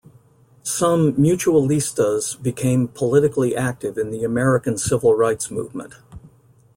[0.63, 5.93] Some "mutualistas" became politically active in the American Civil Rights Movement.